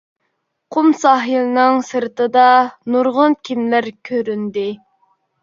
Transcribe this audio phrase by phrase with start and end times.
[0.75, 2.47] قۇم ساھىلنىڭ سىرتىدا
[2.97, 4.67] نۇرغۇن كېمىلەر كۆرۈندى.